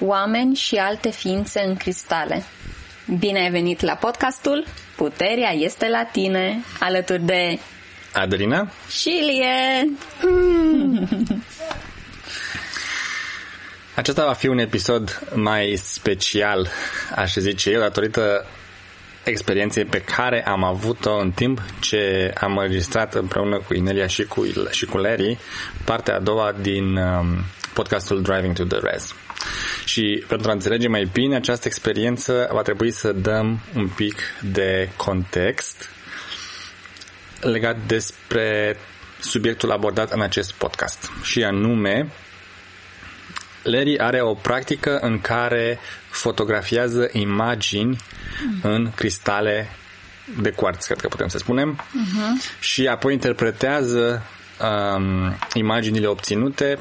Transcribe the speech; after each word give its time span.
oameni 0.00 0.54
și 0.54 0.76
alte 0.76 1.10
ființe 1.10 1.60
în 1.66 1.76
cristale. 1.76 2.44
Bine 3.18 3.40
ai 3.40 3.50
venit 3.50 3.80
la 3.80 3.94
podcastul 3.94 4.64
Puterea 4.96 5.52
este 5.52 5.88
la 5.88 6.04
tine, 6.12 6.64
alături 6.80 7.22
de 7.22 7.58
Adelina 8.12 8.70
și 8.90 9.08
Ilie. 9.08 9.88
Acesta 13.94 14.24
va 14.24 14.32
fi 14.32 14.46
un 14.46 14.58
episod 14.58 15.22
mai 15.34 15.74
special, 15.76 16.68
aș 17.14 17.34
zice 17.34 17.70
eu, 17.70 17.80
datorită 17.80 18.46
experienței 19.24 19.84
pe 19.84 20.00
care 20.00 20.46
am 20.46 20.64
avut-o 20.64 21.16
în 21.16 21.30
timp 21.30 21.62
ce 21.80 22.32
am 22.40 22.56
înregistrat 22.56 23.14
împreună 23.14 23.58
cu 23.58 23.74
Inelia 23.74 24.06
și 24.06 24.24
cu, 24.24 24.46
și 24.70 24.84
cu 24.84 24.96
Larry 24.96 25.38
partea 25.84 26.14
a 26.14 26.20
doua 26.20 26.54
din 26.60 26.96
um, 26.96 27.44
podcastul 27.78 28.22
Driving 28.22 28.54
to 28.54 28.64
the 28.64 28.78
Res. 28.82 29.14
Și 29.84 30.24
pentru 30.28 30.50
a 30.50 30.52
înțelege 30.52 30.88
mai 30.88 31.08
bine 31.12 31.36
această 31.36 31.68
experiență 31.68 32.48
va 32.52 32.62
trebui 32.62 32.90
să 32.90 33.12
dăm 33.12 33.60
un 33.74 33.88
pic 33.88 34.16
de 34.40 34.90
context 34.96 35.90
legat 37.40 37.76
despre 37.86 38.76
subiectul 39.20 39.70
abordat 39.70 40.12
în 40.12 40.20
acest 40.20 40.52
podcast 40.52 41.10
și 41.22 41.44
anume 41.44 42.10
Larry 43.62 43.98
are 43.98 44.20
o 44.20 44.34
practică 44.34 44.98
în 44.98 45.20
care 45.20 45.78
fotografiază 46.10 47.08
imagini 47.12 47.96
în 48.62 48.90
cristale 48.94 49.68
de 50.40 50.50
quartz, 50.50 50.84
cred 50.84 51.00
că 51.00 51.08
putem 51.08 51.28
să 51.28 51.38
spunem, 51.38 51.80
uh-huh. 51.80 52.60
și 52.60 52.86
apoi 52.86 53.12
interpretează 53.12 54.22
um, 54.60 55.38
imaginile 55.54 56.06
obținute 56.06 56.78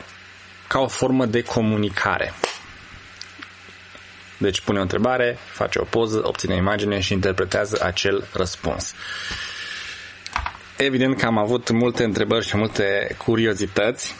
ca 0.68 0.80
o 0.80 0.88
formă 0.88 1.26
de 1.26 1.42
comunicare. 1.42 2.34
Deci 4.38 4.62
pune 4.62 4.80
o 4.80 4.82
întrebare, 4.82 5.38
face 5.52 5.80
o 5.80 5.84
poză, 5.84 6.22
obține 6.24 6.56
imagine 6.56 7.00
și 7.00 7.14
interpretează 7.14 7.80
acel 7.84 8.28
răspuns. 8.34 8.94
Evident 10.78 11.18
că 11.18 11.26
am 11.26 11.38
avut 11.38 11.70
multe 11.70 12.04
întrebări 12.04 12.46
și 12.46 12.58
multe 12.58 13.16
curiozități, 13.18 14.16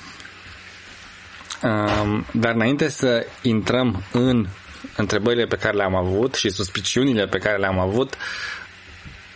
um, 1.64 2.26
dar 2.32 2.54
înainte 2.54 2.90
să 2.90 3.26
intrăm 3.42 4.04
în 4.12 4.48
întrebările 4.96 5.46
pe 5.46 5.56
care 5.56 5.76
le-am 5.76 5.96
avut 5.96 6.34
și 6.36 6.50
suspiciunile 6.50 7.28
pe 7.28 7.38
care 7.38 7.58
le-am 7.58 7.80
avut, 7.80 8.14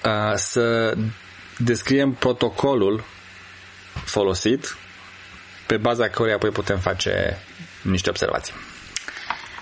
uh, 0.06 0.34
să 0.36 0.96
descriem 1.58 2.12
protocolul 2.12 3.04
folosit 4.06 4.76
pe 5.72 5.78
baza 5.78 6.08
căruia 6.10 6.36
apoi 6.36 6.50
putem 6.50 6.78
face 6.78 7.38
niște 7.82 8.10
observații. 8.10 8.54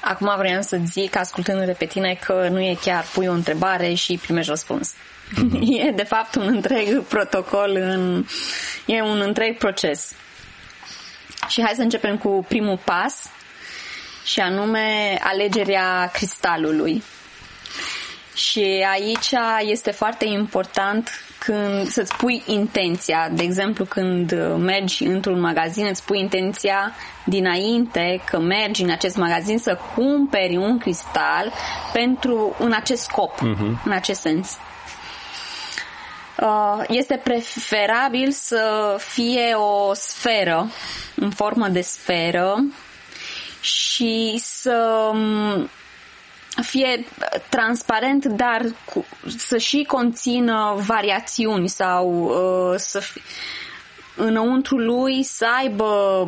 Acum 0.02 0.34
vreau 0.38 0.62
să 0.62 0.78
zic, 0.86 1.16
ascultându-te 1.16 1.72
pe 1.72 1.86
tine, 1.86 2.20
că 2.26 2.48
nu 2.52 2.62
e 2.62 2.78
chiar 2.82 3.06
pui 3.14 3.28
o 3.28 3.32
întrebare 3.32 3.94
și 3.94 4.20
primești 4.22 4.50
răspuns. 4.50 4.94
Mm-hmm. 4.94 5.60
E, 5.88 5.92
de 5.92 6.04
fapt, 6.04 6.36
un 6.36 6.48
întreg 6.48 7.04
protocol, 7.04 7.76
în, 7.76 8.26
e 8.86 9.02
un 9.02 9.22
întreg 9.22 9.58
proces. 9.58 10.12
Și 11.48 11.62
hai 11.62 11.74
să 11.76 11.82
începem 11.82 12.18
cu 12.18 12.46
primul 12.48 12.80
pas, 12.84 13.30
și 14.26 14.40
anume 14.40 15.20
alegerea 15.24 16.10
cristalului. 16.14 17.04
Și 18.36 18.86
aici 18.92 19.32
este 19.62 19.92
foarte 19.92 20.26
important 20.26 21.29
când 21.40 21.88
să-ți 21.88 22.16
pui 22.16 22.44
intenția. 22.46 23.30
De 23.32 23.44
exemplu, 23.44 23.86
când 23.86 24.56
mergi 24.58 25.04
într-un 25.04 25.40
magazin, 25.40 25.86
îți 25.90 26.04
pui 26.04 26.20
intenția 26.20 26.96
dinainte 27.24 28.22
că 28.26 28.40
mergi 28.40 28.84
în 28.84 28.90
acest 28.90 29.16
magazin 29.16 29.58
să 29.58 29.80
cumperi 29.96 30.58
un 30.58 30.78
cristal 30.78 31.52
pentru 31.94 32.56
în 32.60 32.74
acest 32.74 33.02
scop, 33.02 33.36
uh-huh. 33.38 33.84
în 33.86 33.92
acest 33.92 34.22
sens. 34.22 34.58
Uh, 36.42 36.84
este 36.88 37.22
preferabil 37.24 38.32
să 38.32 38.96
fie 38.98 39.54
o 39.54 39.94
sferă, 39.94 40.68
în 41.16 41.30
formă 41.30 41.68
de 41.68 41.82
sferă, 41.82 42.64
și 43.62 44.40
să 44.44 45.10
mm, 45.14 45.70
fie 46.62 47.06
transparent, 47.50 48.26
dar 48.26 48.66
cu, 48.86 49.06
să 49.38 49.58
și 49.58 49.84
conțină 49.88 50.76
variațiuni 50.86 51.68
sau 51.68 52.24
uh, 52.24 52.78
să 52.78 53.00
fie, 53.00 53.22
înăuntru 54.16 54.78
lui 54.78 55.24
să 55.24 55.46
aibă, 55.60 56.24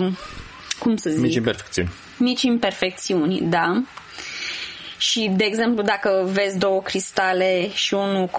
cum 0.80 0.96
să 0.96 1.10
zic? 1.10 1.20
Mici 1.20 1.36
imperfecțiuni. 1.36 1.90
Mici 2.18 2.42
imperfecțiuni, 2.42 3.42
da. 3.42 3.82
Și, 4.98 5.32
de 5.36 5.44
exemplu, 5.44 5.84
dacă 5.84 6.30
vezi 6.32 6.58
două 6.58 6.82
cristale 6.82 7.70
și 7.74 7.94
unul, 7.94 8.30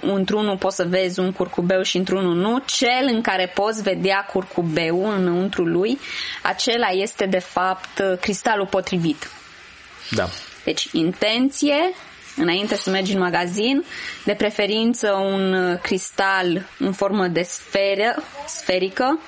într-unul 0.00 0.56
poți 0.56 0.76
să 0.76 0.84
vezi 0.88 1.20
un 1.20 1.32
curcubeu 1.32 1.82
și 1.82 1.96
într-unul 1.96 2.34
nu, 2.34 2.62
cel 2.66 3.08
în 3.12 3.20
care 3.20 3.52
poți 3.54 3.82
vedea 3.82 4.26
curcubeul 4.32 5.14
înăuntru 5.18 5.64
lui, 5.64 5.98
acela 6.42 6.88
este, 6.88 7.26
de 7.26 7.38
fapt, 7.38 8.02
cristalul 8.20 8.66
potrivit. 8.66 9.30
Da. 10.10 10.28
Deci, 10.66 10.88
intenție, 10.92 11.92
înainte 12.36 12.76
să 12.76 12.90
mergi 12.90 13.12
în 13.12 13.18
magazin, 13.18 13.84
de 14.24 14.34
preferință 14.34 15.12
un 15.12 15.76
cristal 15.82 16.66
în 16.78 16.92
formă 16.92 17.26
de 17.26 17.42
sferă, 17.42 18.22
sferică 18.46 19.20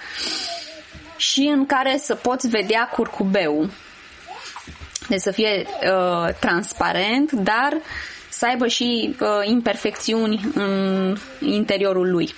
și 1.17 1.41
în 1.41 1.67
care 1.67 1.97
să 1.99 2.15
poți 2.15 2.49
vedea 2.49 2.89
curcubeul. 2.93 3.71
Deci 5.09 5.21
să 5.21 5.31
fie 5.31 5.67
uh, 5.67 6.35
transparent, 6.41 7.33
dar 7.33 7.77
să 8.29 8.47
aibă 8.47 8.67
și 8.67 9.17
uh, 9.21 9.29
imperfecțiuni 9.45 10.41
în 10.55 11.17
interiorul 11.41 12.11
lui. 12.11 12.35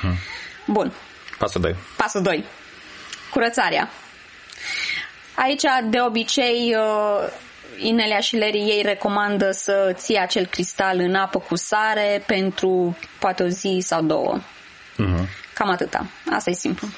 Hmm. 0.00 0.14
Bun. 0.66 0.92
Pasul 1.38 1.60
2. 1.60 1.74
Pasul 1.96 2.22
2. 2.22 2.44
Curățarea. 3.30 3.90
Aici, 5.34 5.62
de 5.90 6.00
obicei, 6.00 6.76
uh, 6.76 7.28
Inelia 7.78 8.20
și 8.20 8.36
Larry 8.36 8.58
ei 8.58 8.82
recomandă 8.82 9.50
să 9.50 9.92
ții 9.94 10.18
acel 10.18 10.46
cristal 10.46 10.98
în 10.98 11.14
apă 11.14 11.38
cu 11.38 11.56
sare 11.56 12.22
pentru 12.26 12.96
poate 13.18 13.42
o 13.42 13.48
zi 13.48 13.78
sau 13.80 14.02
două. 14.02 14.38
Uh-huh. 14.38 15.28
Cam 15.54 15.68
atâta. 15.68 16.06
Asta 16.30 16.50
e 16.50 16.52
simplu. 16.52 16.88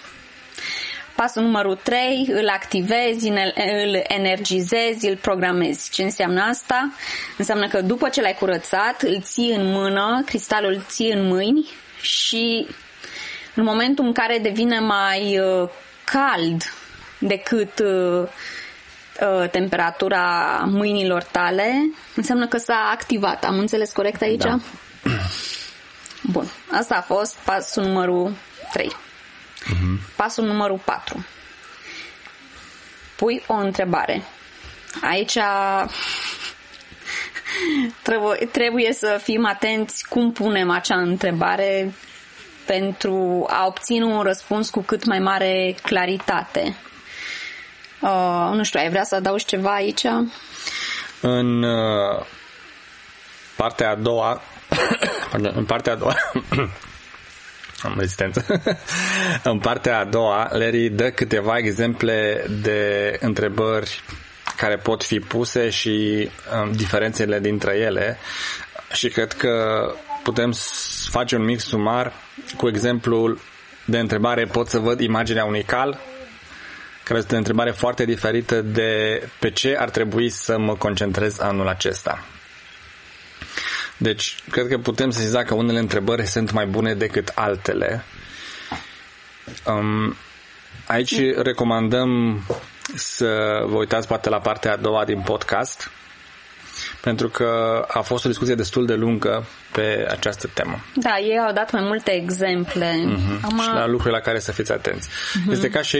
Pasul 1.14 1.42
numărul 1.42 1.76
3, 1.82 2.26
îl 2.32 2.48
activezi, 2.48 3.28
îl 3.28 4.02
energizezi, 4.08 5.08
îl 5.08 5.16
programezi. 5.16 5.90
Ce 5.90 6.02
înseamnă 6.02 6.40
asta? 6.40 6.92
Înseamnă 7.38 7.68
că 7.68 7.80
după 7.80 8.08
ce 8.08 8.20
l-ai 8.20 8.36
curățat, 8.38 9.02
îl 9.02 9.20
ții 9.20 9.54
în 9.54 9.70
mână, 9.70 10.22
cristalul 10.26 10.72
îl 10.72 10.84
ții 10.88 11.12
în 11.12 11.26
mâini 11.26 11.68
și 12.00 12.66
în 13.54 13.64
momentul 13.64 14.04
în 14.04 14.12
care 14.12 14.38
devine 14.38 14.78
mai 14.78 15.38
uh, 15.38 15.68
cald 16.04 16.62
decât 17.18 17.82
uh, 19.20 19.42
uh, 19.42 19.50
temperatura 19.50 20.24
mâinilor 20.66 21.22
tale, 21.22 21.90
înseamnă 22.14 22.46
că 22.46 22.56
s-a 22.56 22.90
activat. 22.92 23.44
Am 23.44 23.58
înțeles 23.58 23.92
corect 23.92 24.22
aici? 24.22 24.42
Da. 24.42 24.58
Bun. 26.32 26.46
Asta 26.70 26.94
a 26.94 27.00
fost 27.00 27.34
pasul 27.34 27.82
numărul 27.82 28.32
3. 28.72 28.86
Uh-huh. 28.88 30.14
Pasul 30.16 30.44
numărul 30.44 30.80
4. 30.84 31.24
Pui 33.16 33.42
o 33.46 33.54
întrebare. 33.54 34.22
Aici 35.02 35.32
trebuie, 38.02 38.48
trebuie 38.52 38.92
să 38.92 39.20
fim 39.22 39.46
atenți 39.46 40.08
cum 40.08 40.32
punem 40.32 40.70
acea 40.70 40.98
întrebare 40.98 41.92
pentru 42.66 43.46
a 43.48 43.66
obține 43.66 44.04
un 44.04 44.22
răspuns 44.22 44.70
cu 44.70 44.80
cât 44.80 45.04
mai 45.04 45.18
mare 45.18 45.74
claritate. 45.82 46.76
Uh, 48.00 48.50
nu 48.52 48.64
știu, 48.64 48.80
ai 48.80 48.88
vrea 48.88 49.04
să 49.04 49.14
adaugi 49.14 49.44
ceva 49.44 49.74
aici? 49.74 50.04
În 51.20 51.62
uh, 51.62 52.24
partea 53.56 53.90
a 53.90 53.94
doua 53.94 54.40
în 55.54 55.64
partea 55.64 55.92
a 55.92 55.96
doua 55.96 56.14
am 57.82 57.94
rezistență. 57.98 58.62
în 59.42 59.58
partea 59.58 59.98
a 59.98 60.04
doua, 60.04 60.48
Larry 60.52 60.88
dă 60.88 61.10
câteva 61.10 61.56
exemple 61.56 62.44
de 62.62 63.16
întrebări 63.20 64.02
care 64.56 64.76
pot 64.76 65.04
fi 65.04 65.20
puse 65.20 65.70
și 65.70 66.28
um, 66.62 66.72
diferențele 66.72 67.38
dintre 67.38 67.76
ele 67.76 68.18
și 68.92 69.08
cred 69.08 69.32
că 69.32 69.84
putem 70.22 70.52
face 71.08 71.36
un 71.36 71.44
mic 71.44 71.60
sumar 71.60 72.12
cu 72.56 72.68
exemplul 72.68 73.40
de 73.84 73.98
întrebare 73.98 74.44
pot 74.44 74.68
să 74.68 74.78
văd 74.78 75.00
imaginea 75.00 75.44
unui 75.44 75.62
cal 75.62 75.98
care 77.10 77.22
este 77.22 77.34
o 77.34 77.38
întrebare 77.38 77.70
foarte 77.70 78.04
diferită 78.04 78.60
de 78.60 79.22
pe 79.38 79.50
ce 79.50 79.76
ar 79.78 79.90
trebui 79.90 80.28
să 80.28 80.58
mă 80.58 80.74
concentrez 80.74 81.40
anul 81.40 81.68
acesta. 81.68 82.24
Deci, 83.96 84.36
cred 84.50 84.68
că 84.68 84.78
putem 84.78 85.10
să 85.10 85.22
zic 85.22 85.46
că 85.46 85.54
unele 85.54 85.78
întrebări 85.78 86.26
sunt 86.26 86.50
mai 86.52 86.66
bune 86.66 86.94
decât 86.94 87.32
altele. 87.34 88.04
Um, 89.66 90.16
aici 90.86 91.20
recomandăm 91.36 92.40
să 92.94 93.62
vă 93.66 93.76
uitați 93.76 94.06
poate 94.06 94.28
la 94.28 94.38
partea 94.38 94.72
a 94.72 94.76
doua 94.76 95.04
din 95.04 95.20
podcast, 95.20 95.90
pentru 97.00 97.28
că 97.28 97.84
a 97.88 98.00
fost 98.00 98.24
o 98.24 98.28
discuție 98.28 98.54
destul 98.54 98.86
de 98.86 98.94
lungă 98.94 99.46
pe 99.72 100.06
această 100.10 100.50
temă. 100.54 100.80
Da, 100.94 101.18
ei 101.18 101.38
au 101.38 101.52
dat 101.52 101.72
mai 101.72 101.82
multe 101.82 102.10
exemple. 102.10 102.94
Uh-huh. 102.94 103.40
Am... 103.42 103.60
Și 103.60 103.68
la 103.74 103.86
lucruri 103.86 104.12
la 104.12 104.20
care 104.20 104.38
să 104.38 104.52
fiți 104.52 104.72
atenți. 104.72 105.08
Uh-huh. 105.08 105.50
Este 105.50 105.68
ca 105.68 105.82
și 105.82 105.98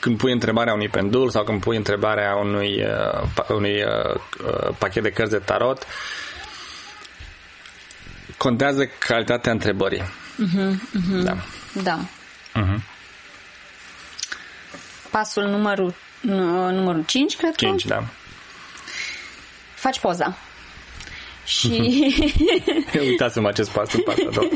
când 0.00 0.16
pui 0.16 0.32
întrebarea 0.32 0.72
unui 0.72 0.88
pendul 0.88 1.30
sau 1.30 1.44
când 1.44 1.60
pui 1.60 1.76
întrebarea 1.76 2.36
unui, 2.36 2.84
uh, 2.84 3.46
unui 3.48 3.82
uh, 3.82 4.14
uh, 4.46 4.74
pachet 4.78 5.02
de 5.02 5.10
cărți 5.10 5.32
de 5.32 5.38
tarot, 5.38 5.86
contează 8.36 8.86
calitatea 8.98 9.52
întrebării. 9.52 10.02
Uh-huh, 10.02 10.72
uh-huh. 10.72 11.22
Da. 11.22 11.36
Da. 11.82 11.98
Uh-huh. 12.54 12.80
Pasul 15.10 15.44
numărul, 15.44 15.94
numărul 16.70 17.04
5, 17.06 17.36
cred 17.36 17.54
5, 17.54 17.84
da. 17.84 18.04
Faci 19.74 20.00
poza. 20.00 20.36
Și... 21.44 21.68
Uitați-mă 23.00 23.48
acest 23.48 23.70
pas 23.70 23.92
în 23.92 24.00
partea 24.00 24.28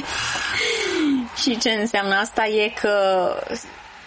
Și 1.42 1.58
ce 1.58 1.70
înseamnă 1.70 2.14
asta 2.14 2.46
e 2.46 2.72
că 2.80 2.92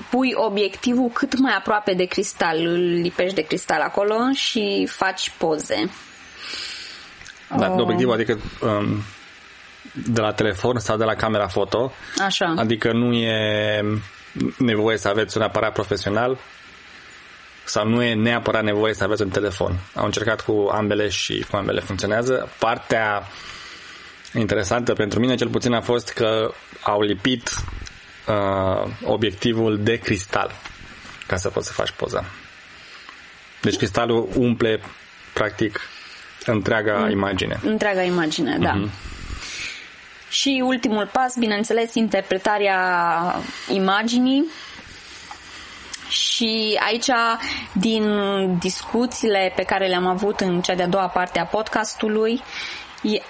pui 0.10 0.32
obiectivul 0.36 1.10
cât 1.10 1.40
mai 1.40 1.54
aproape 1.58 1.94
de 1.94 2.06
cristal, 2.06 2.58
îl 2.66 3.00
lipești 3.02 3.36
de 3.36 3.42
cristal 3.42 3.82
acolo 3.82 4.16
și 4.34 4.88
faci 4.90 5.32
poze. 5.38 5.90
Da, 7.58 7.70
uh... 7.70 7.82
obiectivul, 7.82 8.14
adică 8.14 8.40
um, 8.62 9.02
de 10.06 10.22
la 10.22 10.34
telefon 10.34 10.80
sau 10.80 10.98
de 10.98 11.04
la 11.04 11.14
camera 11.14 11.48
foto. 11.48 11.92
Așa. 12.20 12.54
Adică 12.58 12.92
nu 12.92 13.14
e 13.14 13.82
nevoie 14.58 14.98
să 14.98 15.08
aveți 15.08 15.38
un 15.38 15.44
aparat 15.44 15.74
profesional 15.74 16.38
sau 17.64 17.88
nu 17.88 18.04
e 18.04 18.14
neapărat 18.14 18.64
nevoie 18.64 18.94
să 18.94 19.04
aveți 19.04 19.22
un 19.22 19.30
telefon. 19.30 19.80
Am 19.96 20.06
încercat 20.06 20.42
cu 20.42 20.70
ambele 20.72 21.10
și 21.10 21.46
cu 21.50 21.56
ambele 21.56 21.80
funcționează. 21.80 22.50
Partea 22.60 23.24
interesantă 24.34 24.94
pentru 24.94 25.20
mine 25.20 25.36
cel 25.36 25.50
puțin 25.50 25.74
a 25.74 25.82
fost 25.82 26.10
că 26.10 26.52
au 26.82 27.02
lipit 27.02 27.50
uh, 28.28 28.92
obiectivul 29.04 29.80
de 29.84 29.96
cristal 29.96 30.52
ca 31.28 31.36
să 31.36 31.50
poți 31.50 31.68
să 31.68 31.74
faci 31.74 31.92
poza. 31.92 32.26
Deci 33.62 33.76
cristalul 33.76 34.30
umple 34.36 34.82
practic 35.34 35.82
întreaga 36.46 36.98
mm. 36.98 37.10
imagine. 37.10 37.60
Întreaga 37.64 38.02
imagine, 38.02 38.58
da. 38.58 38.74
Uh-huh. 38.74 39.08
Și 40.30 40.62
ultimul 40.66 41.10
pas, 41.12 41.36
bineînțeles, 41.40 41.94
interpretarea 41.94 42.80
imaginii. 43.74 44.46
Și 46.10 46.80
aici, 46.86 47.10
din 47.74 48.04
discuțiile 48.60 49.54
pe 49.56 49.64
care 49.64 49.88
le-am 49.88 50.06
avut 50.06 50.40
în 50.40 50.62
cea 50.62 50.76
de-a 50.76 50.88
doua 50.88 51.08
parte 51.08 51.40
a 51.40 51.46
podcastului, 51.46 52.42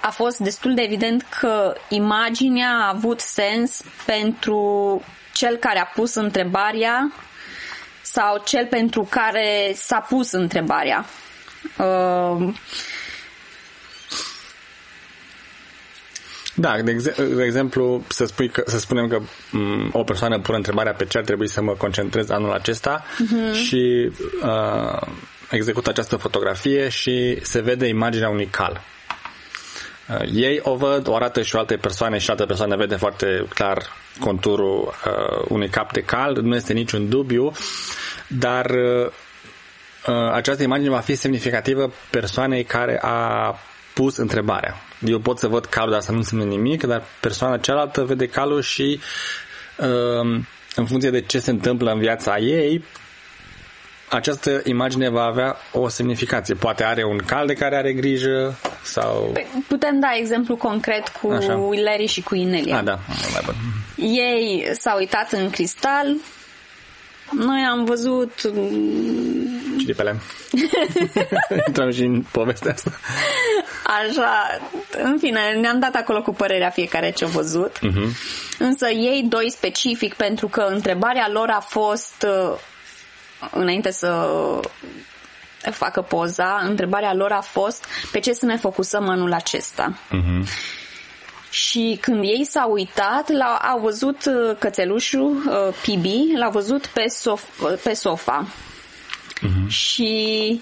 a 0.00 0.10
fost 0.10 0.38
destul 0.38 0.74
de 0.74 0.82
evident 0.82 1.26
că 1.40 1.74
imaginea 1.88 2.70
a 2.70 2.92
avut 2.94 3.20
sens 3.20 3.82
pentru 4.06 5.02
cel 5.32 5.56
care 5.56 5.78
a 5.78 5.84
pus 5.84 6.14
întrebarea 6.14 7.12
sau 8.02 8.42
cel 8.44 8.66
pentru 8.66 9.06
care 9.10 9.72
s-a 9.74 9.98
pus 9.98 10.32
întrebarea. 10.32 11.04
Uh, 11.78 12.54
Da, 16.60 16.76
de, 16.82 16.90
ex- 16.90 17.34
de 17.34 17.44
exemplu, 17.44 18.04
să, 18.08 18.24
spui 18.24 18.48
că, 18.48 18.62
să 18.66 18.78
spunem 18.78 19.08
că 19.08 19.18
m- 19.20 19.50
mm, 19.50 19.90
o 19.92 20.02
persoană 20.04 20.38
pune 20.38 20.56
întrebarea 20.56 20.92
pe 20.92 21.04
ce 21.04 21.18
ar 21.18 21.24
trebui 21.24 21.48
să 21.48 21.62
mă 21.62 21.72
concentrez 21.72 22.30
anul 22.30 22.52
acesta 22.52 23.04
uh-huh. 23.04 23.52
și 23.52 24.10
uh, 24.42 25.08
execută 25.50 25.90
această 25.90 26.16
fotografie 26.16 26.88
și 26.88 27.38
se 27.42 27.60
vede 27.60 27.86
imaginea 27.86 28.28
unui 28.28 28.46
cal. 28.46 28.80
Uh, 30.10 30.28
ei 30.32 30.60
o 30.62 30.76
văd, 30.76 31.08
o 31.08 31.14
arată 31.14 31.42
și 31.42 31.56
o 31.56 31.58
alte 31.58 31.76
persoane 31.76 32.18
și 32.18 32.30
altă 32.30 32.46
persoană 32.46 32.76
vede 32.76 32.96
foarte 32.96 33.46
clar 33.54 33.82
conturul 34.20 34.94
uh, 35.06 35.44
unui 35.48 35.68
cap 35.68 35.92
de 35.92 36.00
cal, 36.00 36.36
nu 36.42 36.54
este 36.54 36.72
niciun 36.72 37.08
dubiu, 37.08 37.52
dar 38.26 38.70
uh, 38.70 39.06
uh, 40.06 40.32
această 40.32 40.62
imagine 40.62 40.90
va 40.90 40.98
fi 40.98 41.14
semnificativă 41.14 41.92
persoanei 42.10 42.64
care 42.64 42.98
a 43.02 43.54
pus 43.94 44.16
întrebarea. 44.16 44.74
Eu 45.06 45.18
pot 45.18 45.38
să 45.38 45.48
văd 45.48 45.64
calul, 45.64 45.92
dar 45.92 46.00
să 46.00 46.10
nu 46.10 46.16
înseamnă 46.16 46.46
nimic, 46.46 46.84
dar 46.84 47.02
persoana 47.20 47.58
cealaltă 47.58 48.04
vede 48.04 48.26
calul 48.26 48.60
și 48.60 49.00
uh, 49.76 50.40
în 50.74 50.86
funcție 50.86 51.10
de 51.10 51.20
ce 51.20 51.38
se 51.38 51.50
întâmplă 51.50 51.90
în 51.90 51.98
viața 51.98 52.38
ei, 52.38 52.84
această 54.08 54.60
imagine 54.64 55.08
va 55.08 55.22
avea 55.22 55.56
o 55.72 55.88
semnificație. 55.88 56.54
Poate 56.54 56.84
are 56.84 57.04
un 57.04 57.18
cal 57.26 57.46
de 57.46 57.52
care 57.52 57.76
are 57.76 57.92
grijă 57.92 58.58
sau... 58.82 59.30
Păi, 59.32 59.46
putem 59.68 60.00
da 60.00 60.08
exemplu 60.16 60.56
concret 60.56 61.08
cu 61.08 61.30
Așa. 61.30 61.52
Larry 61.84 62.06
și 62.06 62.22
cu 62.22 62.34
Inelia. 62.34 62.76
Ah, 62.76 62.84
da, 62.84 62.98
mai 63.32 63.42
bun. 63.44 63.54
Ei 63.96 64.68
s-au 64.72 64.98
uitat 64.98 65.32
în 65.32 65.50
cristal, 65.50 66.16
noi 67.30 67.60
am 67.70 67.84
văzut... 67.84 68.32
Cilipele. 69.78 70.16
Intrăm 71.66 71.90
și 71.90 72.02
în 72.02 72.24
povestea 72.30 72.72
asta. 72.72 72.90
Așa, 73.84 74.60
în 75.02 75.18
fine, 75.18 75.40
ne-am 75.60 75.78
dat 75.78 75.94
acolo 75.94 76.22
cu 76.22 76.32
părerea 76.32 76.70
fiecare 76.70 77.10
ce 77.10 77.24
a 77.24 77.28
văzut. 77.28 77.78
Uh-huh. 77.78 78.08
Însă 78.58 78.88
ei 78.88 79.26
doi 79.28 79.50
specific, 79.50 80.14
pentru 80.14 80.48
că 80.48 80.60
întrebarea 80.60 81.28
lor 81.32 81.48
a 81.48 81.60
fost 81.60 82.26
uh, 82.26 82.58
înainte 83.50 83.90
să 83.90 84.30
facă 85.70 86.02
poza, 86.02 86.60
întrebarea 86.64 87.14
lor 87.14 87.32
a 87.32 87.40
fost 87.40 87.84
pe 88.12 88.18
ce 88.18 88.32
să 88.32 88.44
ne 88.44 88.56
focusăm 88.56 89.08
anul 89.08 89.32
acesta. 89.32 89.98
Uh-huh. 89.98 90.48
Și 91.50 91.98
când 92.00 92.22
ei 92.22 92.44
s-au 92.44 92.72
uitat, 92.72 93.30
l-au, 93.30 93.58
au 93.72 93.80
văzut 93.80 94.24
uh, 94.24 94.56
cățelușul 94.58 95.36
uh, 95.36 95.74
PB, 95.82 96.04
l-au 96.36 96.50
văzut 96.50 96.86
pe, 96.86 97.04
sof- 97.04 97.82
pe 97.82 97.92
sofa. 97.92 98.46
Uh-huh. 98.46 99.68
Și 99.68 100.60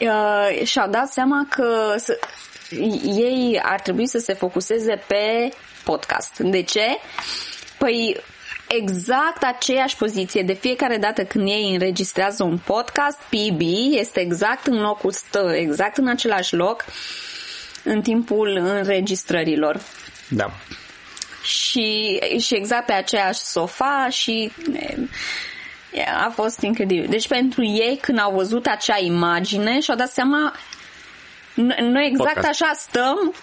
uh, 0.00 0.66
și-au 0.66 0.90
dat 0.90 1.12
seama 1.12 1.46
că 1.50 1.94
să, 1.96 2.18
ei 3.04 3.60
ar 3.62 3.80
trebui 3.80 4.06
să 4.06 4.18
se 4.18 4.32
focuseze 4.34 5.02
pe 5.06 5.52
podcast. 5.84 6.38
De 6.38 6.62
ce? 6.62 6.98
Păi 7.78 8.20
exact 8.76 9.42
aceeași 9.42 9.96
poziție. 9.96 10.42
De 10.42 10.52
fiecare 10.52 10.96
dată 10.96 11.24
când 11.24 11.48
ei 11.48 11.72
înregistrează 11.72 12.44
un 12.44 12.58
podcast, 12.58 13.18
PB 13.28 13.60
este 13.90 14.20
exact 14.20 14.66
în 14.66 14.80
locul 14.80 15.10
stă, 15.10 15.52
exact 15.54 15.96
în 15.96 16.08
același 16.08 16.54
loc 16.54 16.84
în 17.84 18.02
timpul 18.02 18.56
înregistrărilor. 18.56 19.80
Da. 20.28 20.50
Și, 21.42 22.20
și 22.38 22.54
exact 22.54 22.86
pe 22.86 22.92
aceeași 22.92 23.40
sofa 23.40 24.08
și 24.10 24.52
a 26.24 26.30
fost 26.34 26.60
incredibil. 26.60 27.06
Deci 27.08 27.28
pentru 27.28 27.64
ei, 27.64 27.98
când 28.00 28.18
au 28.18 28.34
văzut 28.34 28.66
acea 28.66 28.98
imagine 28.98 29.80
și-au 29.80 29.96
dat 29.96 30.10
seama 30.10 30.54
noi 31.54 32.06
exact 32.06 32.34
podcast. 32.34 32.62
așa 32.62 32.72
stăm, 32.74 33.34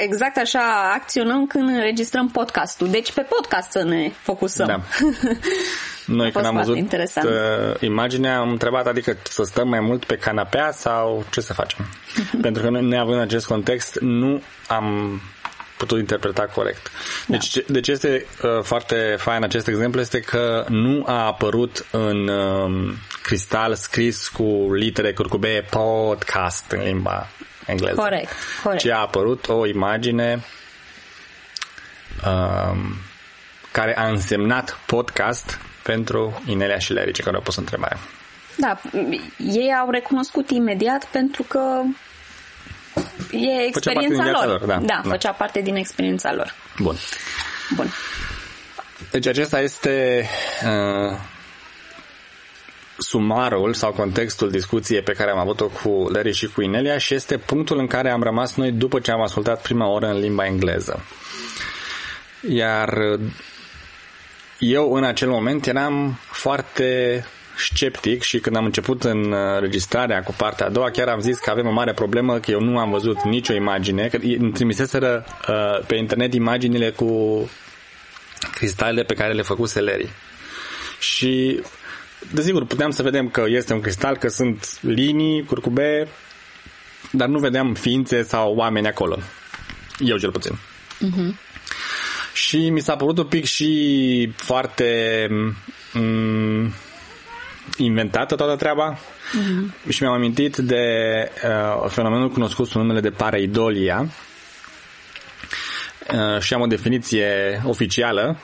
exact 0.00 0.36
așa 0.36 0.92
acționăm 0.94 1.46
când 1.46 1.68
înregistrăm 1.68 2.28
podcastul. 2.28 2.88
Deci 2.90 3.12
pe 3.12 3.20
podcast 3.22 3.70
să 3.70 3.84
ne 3.84 4.12
focusăm. 4.22 4.66
Da. 4.66 4.80
Noi 6.06 6.32
când 6.32 6.44
am 6.44 6.56
văzut 6.56 6.76
interesant. 6.76 7.28
Uh, 7.28 7.80
imaginea 7.80 8.38
am 8.38 8.50
întrebat, 8.50 8.86
adică 8.86 9.16
să 9.22 9.42
stăm 9.42 9.68
mai 9.68 9.80
mult 9.80 10.04
pe 10.04 10.16
canapea 10.16 10.70
sau 10.70 11.24
ce 11.30 11.40
să 11.40 11.52
facem? 11.52 11.86
Pentru 12.42 12.62
că 12.62 12.68
noi, 12.70 12.84
neavând 12.84 13.20
acest 13.20 13.46
context, 13.46 13.98
nu 14.00 14.42
am 14.68 15.20
putut 15.76 15.98
interpreta 15.98 16.42
corect. 16.42 16.90
Da. 17.26 17.36
Deci, 17.36 17.54
da. 17.54 17.62
deci 17.66 17.88
este 17.88 18.26
uh, 18.42 18.62
foarte 18.62 19.14
fain 19.18 19.42
acest 19.42 19.68
exemplu 19.68 20.00
este 20.00 20.20
că 20.20 20.64
nu 20.68 21.04
a 21.06 21.26
apărut 21.26 21.86
în 21.90 22.28
uh, 22.28 22.94
cristal 23.22 23.74
scris 23.74 24.28
cu 24.28 24.72
litere 24.74 25.12
curcubee 25.12 25.60
podcast 25.70 26.70
în 26.70 26.82
limba 26.82 27.28
engleză. 27.66 28.00
Corect, 28.00 28.32
corect. 28.62 28.82
Ci 28.82 28.86
a 28.88 28.98
apărut 28.98 29.48
o 29.48 29.66
imagine 29.66 30.44
uh, 32.24 32.76
care 33.72 33.98
a 33.98 34.08
însemnat 34.08 34.78
podcast 34.86 35.58
pentru 35.82 36.42
Inelia 36.46 36.78
și 36.78 36.92
Larry, 36.92 37.22
care 37.22 37.36
au 37.36 37.42
pus 37.42 37.56
întrebarea. 37.56 37.98
Da, 38.56 38.80
ei 39.38 39.74
au 39.80 39.90
recunoscut 39.90 40.50
imediat 40.50 41.04
pentru 41.04 41.42
că 41.42 41.82
e 43.30 43.66
experiența 43.66 44.30
lor. 44.30 44.46
lor. 44.46 44.64
Da, 44.66 44.76
da, 44.76 44.80
da, 44.84 45.10
făcea 45.10 45.32
parte 45.32 45.60
din 45.60 45.76
experiența 45.76 46.32
lor. 46.34 46.54
Bun. 46.78 46.96
Bun. 47.74 47.90
Deci 49.10 49.26
acesta 49.26 49.60
este 49.60 50.26
uh, 50.64 51.16
sumarul 53.02 53.74
sau 53.74 53.92
contextul 53.92 54.50
discuției 54.50 55.02
pe 55.02 55.12
care 55.12 55.30
am 55.30 55.38
avut-o 55.38 55.66
cu 55.66 56.08
Larry 56.12 56.32
și 56.32 56.46
cu 56.46 56.62
Inelia 56.62 56.98
și 56.98 57.14
este 57.14 57.38
punctul 57.38 57.78
în 57.78 57.86
care 57.86 58.10
am 58.10 58.22
rămas 58.22 58.54
noi 58.54 58.72
după 58.72 59.00
ce 59.00 59.10
am 59.10 59.22
ascultat 59.22 59.62
prima 59.62 59.88
oră 59.88 60.06
în 60.06 60.20
limba 60.20 60.46
engleză. 60.46 61.04
Iar 62.48 62.98
eu 64.58 64.92
în 64.92 65.04
acel 65.04 65.28
moment 65.28 65.66
eram 65.66 66.18
foarte 66.30 67.24
sceptic 67.56 68.22
și 68.22 68.38
când 68.38 68.56
am 68.56 68.64
început 68.64 69.04
în 69.04 69.34
registrarea 69.60 70.22
cu 70.22 70.34
partea 70.36 70.66
a 70.66 70.70
doua, 70.70 70.90
chiar 70.90 71.08
am 71.08 71.20
zis 71.20 71.38
că 71.38 71.50
avem 71.50 71.66
o 71.66 71.72
mare 71.72 71.92
problemă, 71.92 72.38
că 72.38 72.50
eu 72.50 72.60
nu 72.60 72.78
am 72.78 72.90
văzut 72.90 73.22
nicio 73.22 73.52
imagine, 73.52 74.08
că 74.08 74.18
îmi 74.38 74.52
trimiseseră 74.52 75.24
uh, 75.48 75.86
pe 75.86 75.94
internet 75.94 76.34
imaginile 76.34 76.90
cu 76.90 77.50
cristalele 78.54 79.02
pe 79.02 79.14
care 79.14 79.32
le 79.32 79.42
făcuse 79.42 79.80
Larry. 79.80 80.08
Și 80.98 81.62
desigur, 82.32 82.64
puteam 82.64 82.90
să 82.90 83.02
vedem 83.02 83.28
că 83.28 83.44
este 83.46 83.72
un 83.72 83.80
cristal, 83.80 84.16
că 84.16 84.28
sunt 84.28 84.78
linii, 84.80 85.44
curcube, 85.44 86.08
dar 87.10 87.28
nu 87.28 87.38
vedeam 87.38 87.74
ființe 87.74 88.22
sau 88.22 88.54
oameni 88.54 88.86
acolo. 88.86 89.18
Eu 89.98 90.16
cel 90.16 90.30
puțin. 90.30 90.52
Uh-huh. 90.52 91.34
Și 92.34 92.70
mi 92.70 92.80
s-a 92.80 92.96
părut 92.96 93.18
un 93.18 93.24
pic 93.24 93.44
și 93.44 94.32
foarte 94.36 95.26
m- 95.94 96.72
inventată 97.76 98.34
toată 98.34 98.56
treaba 98.56 98.98
uh-huh. 98.98 99.88
și 99.88 100.02
mi-am 100.02 100.14
amintit 100.14 100.56
de 100.56 100.84
uh, 101.44 101.88
fenomenul 101.90 102.30
cunoscut 102.30 102.66
sub 102.66 102.80
numele 102.80 103.00
de 103.00 103.10
pareidolia 103.10 104.00
uh, 104.00 104.31
și 106.40 106.54
am 106.54 106.60
o 106.60 106.66
definiție 106.66 107.62
oficială. 107.64 108.36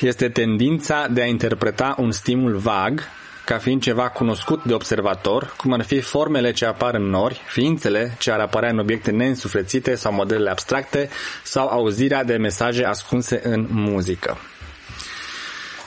Este 0.00 0.28
tendința 0.28 1.06
de 1.10 1.22
a 1.22 1.26
interpreta 1.26 1.94
un 1.98 2.12
stimul 2.12 2.56
vag 2.56 3.00
ca 3.44 3.58
fiind 3.58 3.82
ceva 3.82 4.08
cunoscut 4.08 4.64
de 4.64 4.72
observator, 4.74 5.54
cum 5.56 5.72
ar 5.72 5.82
fi 5.82 6.00
formele 6.00 6.52
ce 6.52 6.66
apar 6.66 6.94
în 6.94 7.02
nori, 7.02 7.40
ființele 7.46 8.14
ce 8.18 8.30
ar 8.30 8.40
apărea 8.40 8.70
în 8.70 8.78
obiecte 8.78 9.10
neînsuflețite 9.10 9.94
sau 9.94 10.12
modelele 10.12 10.50
abstracte, 10.50 11.08
sau 11.42 11.68
auzirea 11.68 12.24
de 12.24 12.36
mesaje 12.36 12.84
ascunse 12.84 13.40
în 13.44 13.66
muzică. 13.70 14.38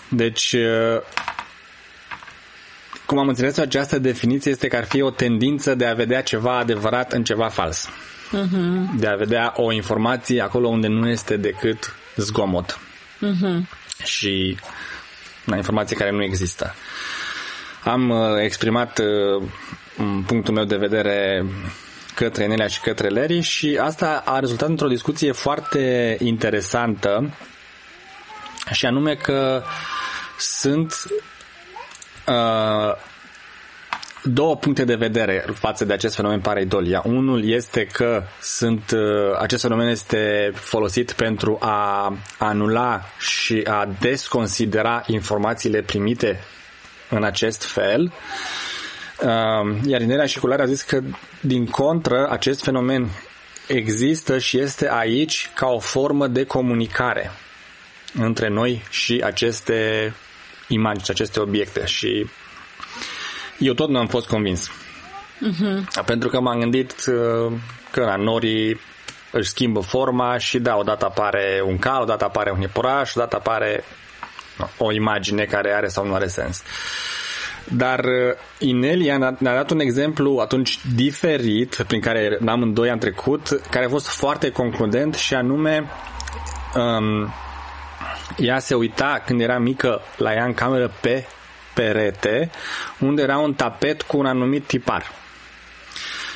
Deci, 0.10 0.56
cum 3.06 3.18
am 3.18 3.28
înțeles 3.28 3.58
această 3.58 4.00
definiție 4.00 4.52
este 4.52 4.68
că 4.68 4.76
ar 4.76 4.86
fi 4.86 5.02
o 5.02 5.10
tendință 5.10 5.76
de 5.76 5.86
a 5.86 5.94
vedea 5.94 6.22
ceva 6.22 6.58
adevărat 6.58 7.14
în 7.14 7.24
ceva 7.24 7.48
fals. 7.48 7.90
Uh-huh. 8.28 9.00
De 9.00 9.08
a 9.08 9.16
vedea 9.16 9.54
o 9.56 9.72
informație 9.72 10.42
acolo 10.42 10.68
unde 10.68 10.88
nu 10.88 11.10
este 11.10 11.38
decât 11.38 11.96
zgomot. 12.16 12.80
Uh-huh. 13.18 13.78
Și 14.04 14.58
una 15.46 15.56
informație 15.56 15.98
care 15.98 16.12
nu 16.12 16.24
există. 16.24 16.76
Am 17.84 18.10
uh, 18.10 18.20
exprimat 18.40 19.00
uh, 19.00 19.44
punctul 20.26 20.54
meu 20.54 20.64
de 20.64 20.76
vedere 20.76 21.46
către 22.16 22.48
Nelia 22.48 22.68
și 22.68 22.82
către 22.82 23.10
Larry 23.10 23.40
și 23.40 23.80
asta 23.82 24.24
a 24.26 24.40
rezultat 24.40 24.70
într-o 24.70 24.88
discuție 24.88 25.32
foarte 25.32 26.18
interesantă 26.20 27.34
și 28.72 28.86
anume 28.86 29.16
că 29.16 29.64
sunt 30.38 30.94
uh, 32.28 32.96
două 34.28 34.56
puncte 34.56 34.84
de 34.84 34.96
vedere 34.96 35.46
față 35.54 35.86
de 35.86 35.94
acest 35.94 36.16
fenomen 36.16 36.40
pareidolia. 36.40 37.02
Unul 37.06 37.50
este 37.50 37.86
că 37.86 38.24
sunt, 38.42 38.92
uh, 38.92 39.38
acest 39.40 39.62
fenomen 39.62 39.88
este 39.88 40.52
folosit 40.54 41.12
pentru 41.12 41.58
a 41.62 42.14
anula 42.38 43.02
și 43.20 43.64
a 43.68 43.90
desconsidera 44.00 45.04
informațiile 45.08 45.82
primite 45.82 46.40
în 47.10 47.24
acest 47.24 47.64
fel. 47.64 48.14
Uh, 49.22 49.78
iar 49.86 50.02
Inerea 50.02 50.26
și 50.26 50.40
Culare 50.40 50.62
a 50.62 50.66
zis 50.66 50.82
că, 50.82 51.02
din 51.42 51.66
contră, 51.66 52.28
acest 52.30 52.64
fenomen 52.64 53.10
există 53.68 54.38
și 54.38 54.60
este 54.60 54.90
aici 54.92 55.50
ca 55.56 55.68
o 55.68 55.80
formă 55.80 56.28
de 56.28 56.44
comunicare 56.44 57.32
între 58.14 58.50
noi 58.50 58.84
și 58.90 59.22
aceste 59.26 60.14
imagini, 60.68 61.06
aceste 61.10 61.40
obiecte. 61.40 61.86
Și 61.86 62.28
eu 63.60 63.74
tot 63.74 63.90
nu 63.90 64.00
am 64.00 64.08
fost 64.08 64.28
convins. 64.28 64.70
Uh-huh. 64.70 66.06
Pentru 66.06 66.30
că 66.30 66.40
m-am 66.40 66.60
gândit 66.60 66.92
uh, 67.08 67.52
că 67.92 68.02
la 68.02 68.16
norii 68.16 68.80
își 69.32 69.50
schimbă 69.50 69.80
forma 69.80 70.38
și 70.38 70.60
da, 70.60 70.76
odată 70.76 71.06
apare 71.06 71.64
un 71.66 71.78
cal, 71.78 72.02
odată 72.02 72.24
apare 72.24 72.52
un 72.52 72.62
iepuraș, 72.62 73.16
odată 73.16 73.36
apare 73.36 73.84
o 74.78 74.92
imagine 74.92 75.44
care 75.44 75.74
are 75.74 75.88
sau 75.88 76.06
nu 76.06 76.14
are 76.14 76.28
sens. 76.28 76.64
Dar 77.64 78.00
uh, 78.00 78.34
Inelia 78.60 79.18
ne-a 79.18 79.56
dat 79.56 79.70
un 79.70 79.80
exemplu 79.80 80.38
atunci 80.42 80.80
diferit, 80.96 81.84
prin 81.88 82.02
care 82.02 82.40
amândoi 82.46 82.90
am 82.90 82.98
trecut, 82.98 83.62
care 83.70 83.86
a 83.86 83.90
fost 83.90 84.08
foarte 84.08 84.52
concludent 84.52 85.16
și 85.16 85.34
anume 85.34 85.90
um, 86.76 87.34
ea 88.38 88.60
se 88.60 88.76
uita 88.76 89.22
când 89.26 89.42
era 89.42 89.60
mică 89.60 90.02
la 90.18 90.34
ea 90.34 90.46
în 90.46 90.54
cameră 90.54 90.92
pe 91.02 91.26
perete, 91.78 92.50
unde 93.00 93.22
era 93.22 93.38
un 93.38 93.54
tapet 93.54 94.02
cu 94.02 94.18
un 94.18 94.26
anumit 94.26 94.66
tipar. 94.66 95.12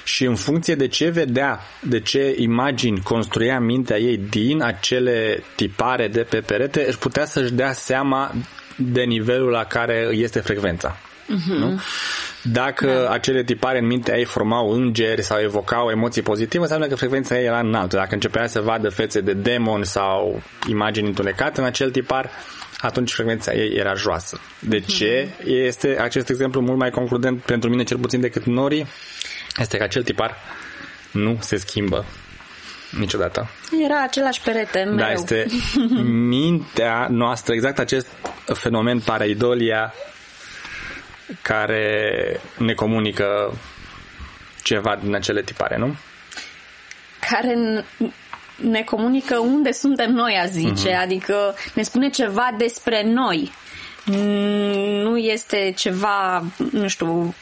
Și 0.03 0.25
în 0.25 0.35
funcție 0.35 0.75
de 0.75 0.87
ce 0.87 1.09
vedea, 1.09 1.59
de 1.81 1.99
ce 1.99 2.35
imagini 2.37 3.01
construia 3.01 3.59
mintea 3.59 3.97
ei 3.97 4.17
din 4.17 4.63
acele 4.63 5.43
tipare 5.55 6.07
de 6.07 6.21
pe 6.21 6.39
perete, 6.39 6.85
își 6.87 6.97
putea 6.97 7.25
să-și 7.25 7.53
dea 7.53 7.73
seama 7.73 8.31
de 8.75 9.01
nivelul 9.01 9.49
la 9.49 9.63
care 9.63 10.09
este 10.11 10.39
frecvența. 10.39 10.97
Uh-huh. 10.97 11.57
Nu? 11.57 11.79
Dacă 12.43 13.01
da. 13.03 13.11
acele 13.11 13.43
tipare 13.43 13.79
în 13.79 13.85
mintea 13.85 14.17
ei 14.17 14.25
formau 14.25 14.71
îngeri 14.71 15.21
sau 15.21 15.39
evocau 15.39 15.89
emoții 15.89 16.21
pozitive, 16.21 16.63
înseamnă 16.63 16.87
că 16.87 16.95
frecvența 16.95 17.39
ei 17.39 17.45
era 17.45 17.59
înaltă. 17.59 17.95
Dacă 17.95 18.13
începea 18.13 18.47
să 18.47 18.61
vadă 18.61 18.89
fețe 18.89 19.21
de 19.21 19.33
demoni 19.33 19.85
sau 19.85 20.41
imagini 20.67 21.07
întunecate 21.07 21.59
în 21.59 21.65
acel 21.65 21.91
tipar, 21.91 22.29
atunci 22.81 23.13
frecvența 23.13 23.53
ei 23.53 23.75
era 23.75 23.93
joasă. 23.93 24.39
De 24.59 24.77
mhm. 24.77 24.87
ce 24.87 25.29
este 25.45 25.97
acest 25.99 26.29
exemplu 26.29 26.61
mult 26.61 26.77
mai 26.77 26.89
concludent 26.89 27.41
pentru 27.41 27.69
mine, 27.69 27.83
cel 27.83 27.97
puțin 27.97 28.19
decât 28.19 28.43
norii? 28.43 28.87
Este 29.57 29.77
că 29.77 29.83
acel 29.83 30.03
tipar 30.03 30.37
nu 31.11 31.37
se 31.39 31.57
schimbă 31.57 32.05
niciodată. 32.99 33.49
Era 33.83 34.03
același 34.03 34.41
perete 34.41 34.83
da, 34.85 34.91
mereu. 34.91 35.05
Da, 35.05 35.11
este 35.11 35.45
mintea 36.03 37.07
noastră, 37.09 37.53
exact 37.53 37.79
acest 37.79 38.07
fenomen 38.53 38.99
pareidolia 38.99 39.93
care 41.41 42.39
ne 42.57 42.73
comunică 42.73 43.53
ceva 44.63 44.99
din 45.03 45.15
acele 45.15 45.41
tipare, 45.41 45.77
nu? 45.77 45.95
Care 47.29 47.85
ne 48.61 48.81
comunică 48.81 49.37
unde 49.37 49.71
suntem 49.71 50.11
noi, 50.11 50.39
a 50.41 50.45
zice, 50.45 50.89
uh-huh. 50.89 51.01
adică 51.01 51.55
ne 51.73 51.81
spune 51.81 52.09
ceva 52.09 52.55
despre 52.57 53.03
noi. 53.03 53.51
Nu 55.03 55.17
este 55.17 55.73
ceva, 55.77 56.43
nu 56.71 56.87
știu, 56.87 57.35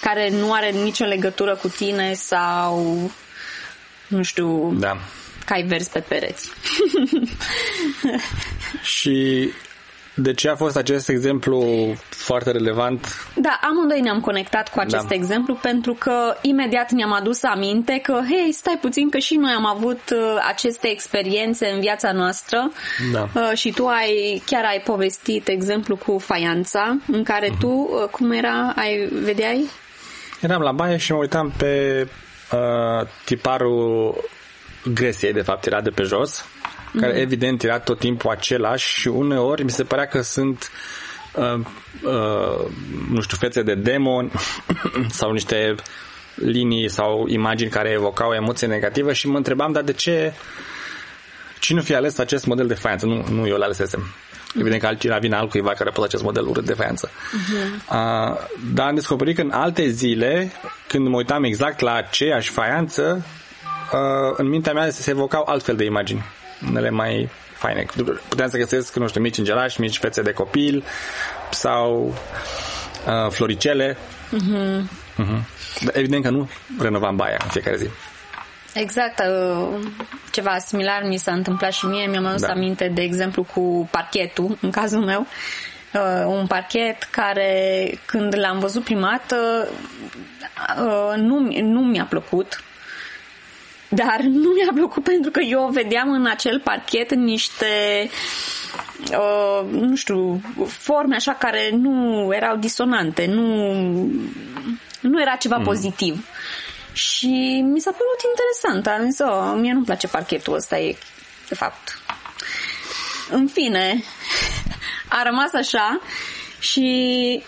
care 0.00 0.30
nu 0.30 0.52
are 0.52 0.70
nicio 0.70 1.04
legătură 1.04 1.54
cu 1.54 1.68
tine 1.68 2.12
sau, 2.14 3.10
nu 4.08 4.22
știu, 4.22 4.72
da. 4.78 4.96
cai 5.44 5.62
verzi 5.62 5.90
pe 5.90 6.00
pereți. 6.00 6.50
și 8.94 9.48
de 10.20 10.34
ce 10.34 10.48
a 10.48 10.54
fost 10.54 10.76
acest 10.76 11.08
exemplu 11.08 11.64
foarte 12.08 12.50
relevant? 12.50 13.06
Da, 13.34 13.58
amândoi 13.62 14.00
ne-am 14.00 14.20
conectat 14.20 14.68
cu 14.68 14.80
acest 14.80 15.06
da. 15.06 15.14
exemplu 15.14 15.54
pentru 15.54 15.94
că 15.94 16.36
imediat 16.42 16.90
ne-am 16.90 17.12
adus 17.12 17.42
aminte 17.42 17.98
că, 18.02 18.12
hei, 18.12 18.52
stai 18.52 18.78
puțin 18.80 19.10
că 19.10 19.18
și 19.18 19.34
noi 19.34 19.52
am 19.52 19.66
avut 19.66 20.00
uh, 20.12 20.18
aceste 20.48 20.88
experiențe 20.88 21.66
în 21.74 21.80
viața 21.80 22.12
noastră 22.12 22.72
da. 23.12 23.28
uh, 23.34 23.50
și 23.54 23.70
tu 23.70 23.86
ai 23.86 24.42
chiar 24.46 24.64
ai 24.64 24.80
povestit 24.84 25.48
exemplu 25.48 25.96
cu 25.96 26.18
faianța 26.18 26.96
în 27.06 27.22
care 27.22 27.48
uh-huh. 27.48 27.58
tu, 27.58 27.68
uh, 27.68 28.08
cum 28.10 28.30
era, 28.30 28.72
ai 28.76 29.08
vedeai? 29.22 29.64
Eram 30.40 30.62
la 30.62 30.72
baie 30.72 30.96
și 30.96 31.12
mă 31.12 31.18
uitam 31.18 31.52
pe 31.56 32.06
uh, 32.52 33.08
tiparul 33.24 34.14
Gresiei, 34.94 35.32
de 35.32 35.42
fapt, 35.42 35.66
era 35.66 35.80
de 35.80 35.90
pe 35.90 36.02
jos 36.02 36.44
care 37.00 37.12
mm-hmm. 37.12 37.22
evident 37.22 37.62
era 37.62 37.78
tot 37.78 37.98
timpul 37.98 38.30
același 38.30 39.00
și 39.00 39.08
uneori 39.08 39.64
mi 39.64 39.70
se 39.70 39.84
părea 39.84 40.06
că 40.06 40.20
sunt 40.20 40.70
uh, 41.34 41.60
uh, 42.02 42.70
nu 43.10 43.20
știu, 43.20 43.36
fețe 43.36 43.62
de 43.62 43.74
demon 43.74 44.30
sau 45.20 45.32
niște 45.32 45.74
linii 46.34 46.88
sau 46.88 47.26
imagini 47.26 47.70
care 47.70 47.90
evocau 47.90 48.32
emoție 48.32 48.66
negativă 48.66 49.12
și 49.12 49.28
mă 49.28 49.36
întrebam, 49.36 49.72
dar 49.72 49.82
de 49.82 49.92
ce 49.92 50.32
cine 51.58 51.80
fi 51.80 51.94
ales 51.94 52.18
acest 52.18 52.46
model 52.46 52.66
de 52.66 52.74
faianță? 52.74 53.06
Nu, 53.06 53.24
nu 53.30 53.46
eu 53.46 53.56
l-alesesem. 53.56 54.02
Evident 54.58 54.80
că 54.80 54.86
altcineva 54.86 55.18
vine 55.18 55.36
altcuiva 55.36 55.72
care 55.72 55.88
a 55.88 55.92
pus 55.92 56.04
acest 56.04 56.22
model 56.22 56.46
urât 56.46 56.64
de 56.64 56.72
faianță. 56.72 57.10
Uh-huh. 57.10 57.88
Uh, 57.90 58.36
dar 58.74 58.86
am 58.86 58.94
descoperit 58.94 59.36
că 59.36 59.42
în 59.42 59.50
alte 59.50 59.88
zile, 59.88 60.52
când 60.86 61.08
mă 61.08 61.16
uitam 61.16 61.44
exact 61.44 61.80
la 61.80 61.94
aceeași 61.94 62.50
faianță, 62.50 63.24
uh, 63.92 64.34
în 64.36 64.48
mintea 64.48 64.72
mea 64.72 64.90
se 64.90 65.10
evocau 65.10 65.44
altfel 65.46 65.76
de 65.76 65.84
imagini 65.84 66.24
unele 66.68 66.90
mai 66.90 67.28
faine. 67.52 67.86
Puteam 68.28 68.48
să 68.48 68.56
găsesc, 68.56 68.96
nu 68.96 69.08
știu, 69.08 69.20
mici 69.20 69.38
îngerași, 69.38 69.80
mici 69.80 69.98
fețe 69.98 70.22
de 70.22 70.32
copil 70.32 70.84
sau 71.50 72.14
uh, 73.06 73.30
floricele. 73.30 73.96
Uh-huh. 73.96 74.80
Uh-huh. 75.18 75.42
Dar 75.84 75.96
evident 75.96 76.22
că 76.22 76.30
nu 76.30 76.50
renovam 76.78 77.16
baia 77.16 77.36
în 77.42 77.48
fiecare 77.48 77.76
zi. 77.76 77.88
Exact, 78.74 79.18
uh, 79.18 79.86
ceva 80.30 80.58
similar 80.58 81.02
mi 81.02 81.16
s-a 81.16 81.32
întâmplat 81.32 81.72
și 81.72 81.86
mie, 81.86 82.06
mi-am 82.06 82.26
adus 82.26 82.40
da. 82.40 82.48
aminte, 82.48 82.88
de 82.88 83.02
exemplu, 83.02 83.42
cu 83.54 83.88
parchetul, 83.90 84.58
în 84.60 84.70
cazul 84.70 85.04
meu, 85.04 85.26
uh, 85.94 86.24
un 86.26 86.46
parchet 86.46 87.02
care 87.02 87.90
când 88.04 88.38
l-am 88.38 88.58
văzut 88.58 88.84
prima 88.84 89.08
dată 89.08 89.68
uh, 90.82 91.16
nu, 91.16 91.38
nu 91.60 91.80
mi-a 91.80 92.04
plăcut 92.04 92.62
dar 93.88 94.20
nu 94.20 94.50
mi-a 94.50 94.72
plăcut 94.74 95.02
pentru 95.02 95.30
că 95.30 95.40
eu 95.40 95.68
vedeam 95.72 96.10
în 96.10 96.26
acel 96.26 96.60
parchet 96.60 97.14
niște 97.14 98.10
uh, 99.10 99.70
nu 99.70 99.96
știu, 99.96 100.40
forme 100.66 101.14
așa 101.14 101.34
care 101.34 101.70
nu 101.72 102.28
erau 102.32 102.56
disonante, 102.56 103.26
nu, 103.26 103.72
nu 105.00 105.20
era 105.20 105.34
ceva 105.34 105.56
mm. 105.56 105.64
pozitiv. 105.64 106.26
Și 106.92 107.62
mi 107.64 107.80
s-a 107.80 107.90
părut 107.90 108.20
interesant. 108.30 109.00
Am 109.00 109.10
zis, 109.10 109.18
oh, 109.18 109.54
mie 109.60 109.72
nu-mi 109.72 109.84
place 109.84 110.06
parchetul 110.06 110.54
ăsta, 110.54 110.78
e 110.78 110.96
de 111.48 111.54
fapt. 111.54 111.98
În 113.30 113.46
fine, 113.46 114.02
a 115.18 115.22
rămas 115.22 115.52
așa 115.52 116.00
și 116.58 117.42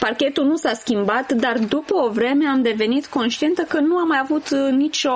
parchetul 0.00 0.44
nu 0.44 0.56
s-a 0.56 0.72
schimbat, 0.74 1.32
dar 1.32 1.58
după 1.58 1.94
o 1.94 2.10
vreme 2.10 2.46
am 2.46 2.62
devenit 2.62 3.06
conștientă 3.06 3.62
că 3.62 3.78
nu 3.78 3.96
am 3.96 4.06
mai 4.06 4.18
avut 4.22 4.48
nicio 4.70 5.12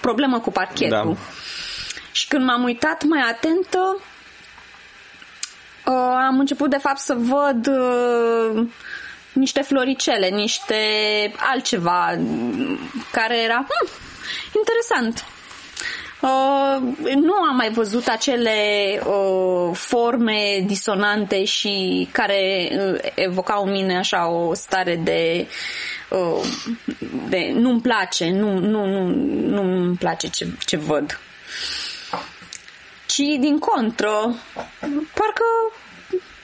problemă 0.00 0.40
cu 0.40 0.50
parchetul. 0.50 1.14
Da. 1.14 1.20
Și 2.12 2.28
când 2.28 2.44
m-am 2.44 2.62
uitat 2.62 3.04
mai 3.04 3.20
atentă, 3.20 3.96
uh, 5.86 6.16
am 6.26 6.38
început 6.38 6.70
de 6.70 6.76
fapt 6.76 6.98
să 6.98 7.14
văd 7.14 7.66
uh, 7.66 8.66
niște 9.32 9.62
floricele, 9.62 10.28
niște 10.28 10.74
altceva 11.38 12.18
care 13.12 13.42
era 13.42 13.66
hm, 13.68 13.88
interesant. 14.56 15.33
Uh, 16.24 16.82
nu 17.14 17.32
am 17.32 17.56
mai 17.56 17.70
văzut 17.70 18.06
acele 18.08 18.54
uh, 19.06 19.76
forme 19.76 20.64
disonante 20.66 21.44
și 21.44 22.08
care 22.12 22.70
uh, 22.72 22.98
evocau 23.14 23.64
în 23.64 23.70
mine 23.70 23.96
așa 23.98 24.28
o 24.28 24.54
stare 24.54 24.96
de, 24.96 25.46
uh, 26.08 26.46
de 27.28 27.52
nu-mi 27.54 27.80
place, 27.80 28.30
nu, 28.30 28.58
nu, 28.58 28.86
nu, 28.86 29.06
nu-mi 29.62 29.96
place 29.96 30.28
ce, 30.28 30.48
ce 30.66 30.76
văd. 30.76 31.20
Ci 33.06 33.38
din 33.38 33.58
contră, 33.58 34.34
parcă 35.14 35.44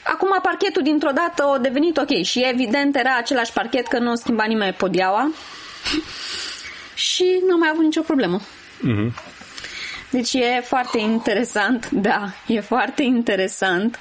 Acum 0.03 0.39
parchetul 0.43 0.83
dintr-o 0.83 1.11
dată 1.11 1.43
a 1.43 1.59
devenit 1.59 1.97
ok 1.97 2.23
și 2.23 2.45
evident 2.45 2.97
era 2.97 3.17
același 3.17 3.53
parchet 3.53 3.87
că 3.87 3.99
nu 3.99 4.11
o 4.11 4.15
schimba 4.15 4.45
nimeni 4.45 4.73
podiaua 4.73 5.33
și 6.95 7.43
nu 7.47 7.53
am 7.53 7.59
mai 7.59 7.69
avut 7.73 7.85
nicio 7.85 8.01
problemă. 8.01 8.41
Mm-hmm. 8.41 9.30
Deci 10.11 10.33
e 10.33 10.61
foarte 10.65 10.99
interesant, 10.99 11.91
da, 12.09 12.33
e 12.47 12.61
foarte 12.61 13.03
interesant. 13.03 13.99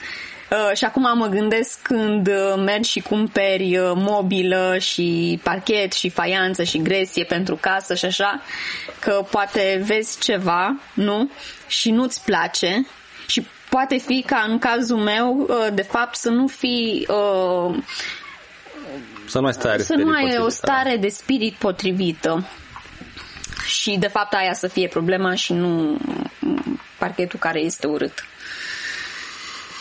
Uh, 0.51 0.77
și 0.77 0.85
acum 0.85 1.17
mă 1.17 1.27
gândesc 1.27 1.81
când 1.81 2.27
uh, 2.27 2.53
mergi 2.57 2.89
și 2.89 2.99
cumperi 2.99 3.77
uh, 3.77 3.91
mobilă 3.95 4.77
și 4.79 5.39
parchet 5.43 5.93
și 5.93 6.09
faianță 6.09 6.63
și 6.63 6.81
gresie 6.81 7.23
pentru 7.23 7.55
casă 7.55 7.95
și 7.95 8.05
așa, 8.05 8.41
că 8.99 9.25
poate 9.31 9.81
vezi 9.85 10.19
ceva, 10.19 10.79
nu? 10.93 11.29
Și 11.67 11.91
nu-ți 11.91 12.23
place 12.23 12.85
și 13.27 13.47
poate 13.69 13.97
fi 13.97 14.23
ca 14.25 14.45
în 14.47 14.59
cazul 14.59 14.97
meu, 14.97 15.45
uh, 15.49 15.67
de 15.73 15.81
fapt, 15.81 16.15
să 16.15 16.29
nu 16.29 16.47
fi 16.47 17.07
uh, 17.09 17.77
să 19.27 19.39
nu 19.39 19.45
ai, 19.45 19.53
stare 19.53 19.81
să 19.81 19.95
nu 19.95 20.09
ai 20.09 20.37
o 20.37 20.49
stare 20.49 20.97
de 20.97 21.07
spirit 21.09 21.53
potrivită. 21.53 22.47
Și 23.69 23.97
de 23.99 24.07
fapt 24.07 24.33
aia 24.33 24.53
să 24.53 24.67
fie 24.67 24.87
problema 24.87 25.35
și 25.35 25.53
nu 25.53 25.97
parchetul 26.97 27.39
care 27.39 27.59
este 27.59 27.87
urât. 27.87 28.23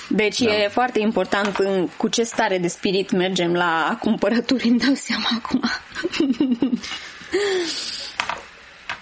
Deci 0.09 0.41
da. 0.41 0.55
e 0.55 0.69
foarte 0.69 1.01
important 1.01 1.57
în, 1.57 1.89
cu 1.97 2.09
ce 2.09 2.23
stare 2.23 2.59
de 2.59 2.69
spirit 2.69 3.11
mergem 3.11 3.53
la 3.53 3.99
cumpărături, 4.01 4.69
îmi 4.69 4.79
dau 4.79 4.95
seama 4.95 5.29
acum. 5.37 5.61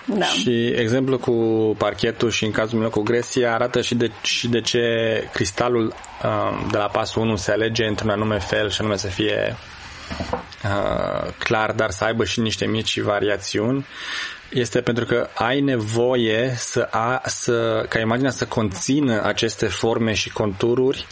Da. 0.08 0.24
Și 0.24 0.66
exemplu 0.66 1.18
cu 1.18 1.32
parchetul 1.78 2.30
și 2.30 2.44
în 2.44 2.50
cazul 2.50 2.78
meu 2.78 2.90
cu 2.90 3.02
gresia 3.02 3.54
arată 3.54 3.80
și 3.80 3.94
de, 3.94 4.10
și 4.22 4.48
de 4.48 4.60
ce 4.60 4.80
cristalul 5.32 5.94
uh, 6.24 6.66
de 6.70 6.76
la 6.76 6.86
pasul 6.86 7.22
1 7.22 7.36
se 7.36 7.50
alege 7.50 7.84
într-un 7.84 8.10
anume 8.10 8.38
fel 8.38 8.70
și 8.70 8.80
anume 8.80 8.96
să 8.96 9.06
fie 9.06 9.56
uh, 10.64 11.32
clar, 11.38 11.72
dar 11.72 11.90
să 11.90 12.04
aibă 12.04 12.24
și 12.24 12.40
niște 12.40 12.66
mici 12.66 13.00
variațiuni 13.00 13.86
este 14.50 14.80
pentru 14.80 15.04
că 15.04 15.28
ai 15.34 15.60
nevoie 15.60 16.54
să, 16.56 16.88
a, 16.90 17.22
să 17.24 17.86
ca 17.88 17.98
imaginea 17.98 18.30
să 18.30 18.46
conțină 18.46 19.22
aceste 19.22 19.66
forme 19.66 20.12
și 20.12 20.30
contururi 20.30 21.06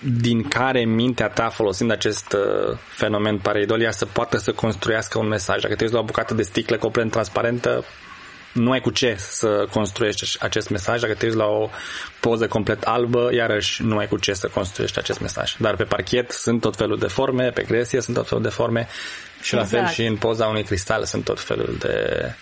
din 0.00 0.48
care 0.48 0.84
mintea 0.84 1.28
ta, 1.28 1.48
folosind 1.48 1.90
acest 1.90 2.32
uh, 2.32 2.76
fenomen 2.88 3.38
pareidolia, 3.38 3.90
să 3.90 4.06
poată 4.06 4.36
să 4.36 4.52
construiască 4.52 5.18
un 5.18 5.28
mesaj. 5.28 5.62
Dacă 5.62 5.74
te 5.74 5.82
uiți 5.82 5.94
la 5.94 6.00
o 6.00 6.04
bucată 6.04 6.34
de 6.34 6.42
sticlă 6.42 6.76
complet 6.76 7.10
transparentă, 7.10 7.84
nu 8.52 8.70
ai 8.70 8.80
cu 8.80 8.90
ce 8.90 9.14
să 9.18 9.66
construiești 9.72 10.38
acest 10.40 10.68
mesaj. 10.68 11.00
Dacă 11.00 11.14
te 11.14 11.24
uiți 11.24 11.36
la 11.36 11.46
o 11.46 11.70
poză 12.20 12.46
complet 12.46 12.82
albă, 12.82 13.30
iarăși 13.32 13.82
nu 13.82 13.96
ai 13.96 14.08
cu 14.08 14.16
ce 14.16 14.32
să 14.32 14.48
construiești 14.48 14.98
acest 14.98 15.20
mesaj. 15.20 15.54
Dar 15.58 15.76
pe 15.76 15.84
parchet 15.84 16.30
sunt 16.30 16.60
tot 16.60 16.76
felul 16.76 16.98
de 16.98 17.06
forme, 17.06 17.50
pe 17.50 17.62
gresie 17.62 18.00
sunt 18.00 18.16
tot 18.16 18.28
felul 18.28 18.42
de 18.42 18.48
forme 18.48 18.88
și 19.40 19.54
exact. 19.54 19.72
la 19.72 19.78
fel 19.78 19.88
și 19.92 20.04
în 20.04 20.16
poza 20.16 20.46
unui 20.46 20.62
cristal 20.62 21.04
sunt 21.04 21.24
tot 21.24 21.40
felul 21.40 21.76
de 21.78 22.34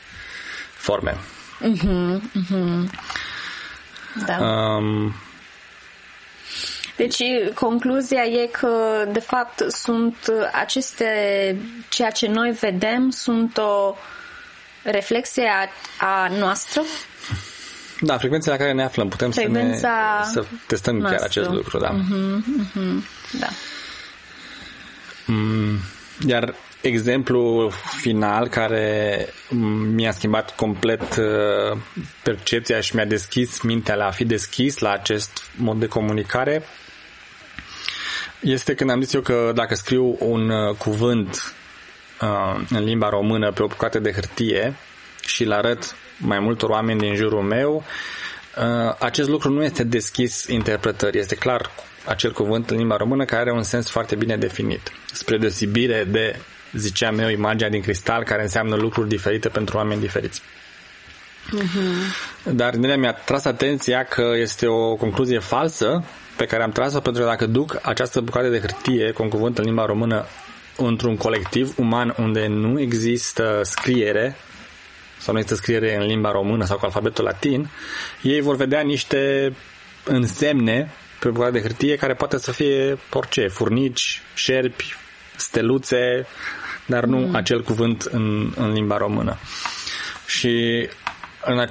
forme. 0.75 1.17
Uh-huh, 1.61 2.21
uh-huh. 2.21 2.91
Da. 4.27 4.37
Um, 4.47 5.15
deci, 6.97 7.23
concluzia 7.55 8.23
e 8.23 8.47
că, 8.47 9.05
de 9.13 9.21
fapt, 9.21 9.65
sunt 9.69 10.17
aceste, 10.53 11.07
ceea 11.89 12.11
ce 12.11 12.29
noi 12.29 12.51
vedem, 12.51 13.11
sunt 13.11 13.59
o 13.59 13.95
reflexie 14.83 15.49
a, 15.49 15.69
a 16.07 16.29
noastră. 16.29 16.83
Da, 18.01 18.19
frecvența 18.19 18.51
la 18.51 18.57
care 18.57 18.73
ne 18.73 18.85
aflăm. 18.85 19.09
Putem 19.09 19.31
Frecvența 19.31 20.23
să, 20.33 20.41
ne, 20.41 20.47
să 20.47 20.57
testăm 20.67 20.97
noastră. 20.97 21.19
chiar 21.19 21.29
acest 21.29 21.49
lucru, 21.49 21.79
da. 21.79 21.91
Uh-huh, 21.91 22.39
uh-huh, 22.65 23.03
da. 23.41 23.47
Mm, 25.27 25.79
iar 26.27 26.55
exemplu 26.87 27.71
final 28.01 28.49
care 28.49 29.19
mi-a 29.95 30.11
schimbat 30.11 30.55
complet 30.55 31.17
uh, 31.17 31.79
percepția 32.23 32.81
și 32.81 32.95
mi-a 32.95 33.05
deschis 33.05 33.61
mintea 33.61 33.95
la 33.95 34.07
a 34.07 34.11
fi 34.11 34.25
deschis 34.25 34.79
la 34.79 34.91
acest 34.91 35.51
mod 35.57 35.79
de 35.79 35.87
comunicare 35.87 36.63
este 38.41 38.75
când 38.75 38.91
am 38.91 39.01
zis 39.03 39.13
eu 39.13 39.21
că 39.21 39.53
dacă 39.55 39.75
scriu 39.75 40.17
un 40.21 40.49
uh, 40.49 40.75
cuvânt 40.77 41.55
uh, 42.21 42.65
în 42.71 42.85
limba 42.85 43.09
română 43.09 43.53
pe 43.53 43.63
o 43.63 43.67
bucată 43.67 43.99
de 43.99 44.13
hârtie 44.13 44.75
și 45.27 45.43
îl 45.43 45.53
arăt 45.53 45.97
mai 46.19 46.39
multor 46.39 46.71
oameni 46.71 47.01
din 47.01 47.15
jurul 47.15 47.43
meu, 47.43 47.85
uh, 48.57 48.95
acest 48.99 49.29
lucru 49.29 49.51
nu 49.51 49.63
este 49.63 49.85
deschis 49.85 50.47
interpretării. 50.47 51.21
Este 51.21 51.35
clar 51.35 51.71
acel 52.05 52.33
cuvânt 52.33 52.71
în 52.71 52.77
limba 52.77 52.97
română 52.97 53.25
care 53.25 53.41
are 53.41 53.53
un 53.53 53.63
sens 53.63 53.91
foarte 53.91 54.15
bine 54.15 54.37
definit. 54.37 54.93
Spre 55.13 55.39
deosebire 55.39 56.05
de, 56.05 56.41
ziceam 56.73 57.19
eu, 57.19 57.29
imaginea 57.29 57.71
din 57.71 57.83
cristal 57.83 58.23
care 58.25 58.43
înseamnă 58.43 58.77
lucruri 58.77 59.09
diferite 59.09 59.49
pentru 59.49 59.77
oameni 59.77 60.01
diferiți. 60.01 60.43
Uh-huh. 61.47 62.53
Dar 62.53 62.75
Nelia 62.75 62.97
mi-a 62.97 63.13
tras 63.13 63.45
atenția 63.45 64.05
că 64.05 64.33
este 64.37 64.67
o 64.67 64.95
concluzie 64.95 65.39
falsă 65.39 66.05
pe 66.37 66.45
care 66.45 66.63
am 66.63 66.71
tras-o 66.71 67.01
pentru 67.01 67.23
că 67.23 67.29
dacă 67.29 67.47
duc 67.47 67.79
această 67.83 68.21
bucată 68.21 68.49
de 68.49 68.61
hârtie 68.61 69.11
cu 69.11 69.23
un 69.23 69.29
cuvânt 69.29 69.59
în 69.59 69.65
limba 69.65 69.85
română 69.85 70.27
într-un 70.77 71.17
colectiv 71.17 71.75
uman 71.79 72.15
unde 72.19 72.47
nu 72.47 72.81
există 72.81 73.61
scriere 73.63 74.37
sau 75.19 75.33
nu 75.35 75.41
există 75.41 75.63
scriere 75.63 75.97
în 75.97 76.07
limba 76.07 76.31
română 76.31 76.65
sau 76.65 76.77
cu 76.77 76.85
alfabetul 76.85 77.25
latin, 77.25 77.69
ei 78.23 78.41
vor 78.41 78.57
vedea 78.57 78.81
niște 78.81 79.53
însemne 80.05 80.91
pe 81.21 81.29
bucată 81.29 81.53
de 81.53 81.61
hârtie 81.61 81.97
care 81.97 82.15
poate 82.15 82.39
să 82.39 82.53
fie 82.53 82.99
orice, 83.13 83.49
furnici, 83.49 84.23
șerpi, 84.35 84.97
steluțe, 85.37 86.27
dar 86.87 87.05
nu 87.05 87.19
mm. 87.19 87.35
acel 87.35 87.63
cuvânt 87.63 88.03
în, 88.03 88.53
în 88.57 88.73
limba 88.73 88.97
română. 88.97 89.39
Și 90.27 90.89
în 91.45 91.67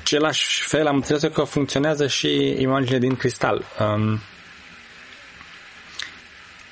același 0.00 0.62
fel 0.62 0.86
am 0.86 0.94
înțeles 0.94 1.22
că 1.32 1.42
funcționează 1.42 2.06
și 2.06 2.56
imaginile 2.58 2.98
din 2.98 3.16
cristal. 3.16 3.64
Um, 3.78 4.20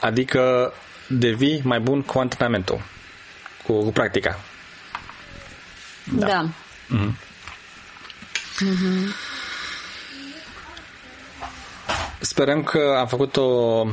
adică 0.00 0.72
devii 1.09 1.61
mai 1.64 1.81
bun 1.81 2.02
cu 2.02 2.18
antrenamentul, 2.18 2.81
cu, 3.66 3.83
cu 3.83 3.92
practica. 3.92 4.38
Da. 6.04 6.26
da. 6.26 6.48
Mm-hmm. 6.90 7.12
Mm-hmm. 8.61 9.12
Sperăm 12.20 12.62
că 12.62 12.96
am 12.98 13.07
făcut 13.07 13.37
o 13.37 13.85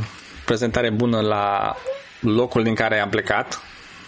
prezentare 0.45 0.89
bună 0.89 1.21
la 1.21 1.75
locul 2.25 2.63
din 2.63 2.75
care 2.75 2.99
am 2.99 3.09
plecat 3.09 3.61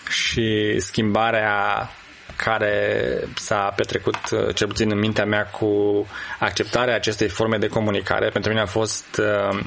și 0.10 0.80
schimbarea 0.80 1.90
care 2.36 3.14
s-a 3.36 3.74
petrecut, 3.76 4.30
uh, 4.32 4.56
cel 4.56 4.68
puțin 4.68 4.92
în 4.92 5.00
mintea 5.00 5.26
mea, 5.26 5.46
cu 5.46 6.06
acceptarea 6.40 6.96
acestei 6.96 7.28
forme 7.28 7.58
de 7.58 7.68
comunicare. 7.68 8.30
Pentru 8.30 8.50
mine 8.50 8.62
a 8.62 8.66
fost 8.66 9.22
uh, 9.22 9.60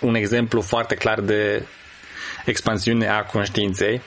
un 0.00 0.14
exemplu 0.14 0.60
foarte 0.60 0.94
clar 0.94 1.20
de 1.20 1.66
expansiune 2.44 3.08
a 3.08 3.22
conștiinței. 3.24 4.02